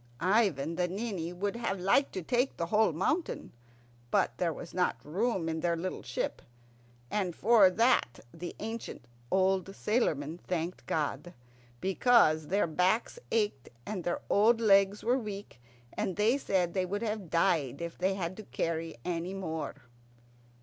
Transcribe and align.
Ivan 0.19 0.77
the 0.77 0.87
Ninny 0.87 1.31
would 1.31 1.55
have 1.57 1.79
liked 1.79 2.11
to 2.13 2.23
take 2.23 2.57
the 2.57 2.65
whole 2.65 2.91
mountain, 2.91 3.51
but 4.09 4.35
there 4.39 4.51
was 4.51 4.73
not 4.73 4.97
room 5.05 5.47
in 5.47 5.59
the 5.59 5.75
little 5.75 6.01
ship. 6.01 6.41
And 7.11 7.35
for 7.35 7.69
that 7.69 8.19
the 8.33 8.55
ancient 8.59 9.05
old 9.29 9.67
sailormen 9.75 10.39
thanked 10.39 10.87
God, 10.87 11.35
because 11.79 12.47
their 12.47 12.65
backs 12.65 13.19
ached 13.31 13.69
and 13.85 14.03
their 14.03 14.21
old 14.27 14.59
legs 14.59 15.03
were 15.03 15.19
weak, 15.19 15.61
and 15.93 16.15
they 16.15 16.35
said 16.35 16.73
they 16.73 16.87
would 16.87 17.03
have 17.03 17.29
died 17.29 17.79
if 17.79 17.95
they 17.95 18.15
had 18.15 18.23
had 18.23 18.37
to 18.37 18.43
carry 18.45 18.97
any 19.05 19.35
more. 19.35 19.83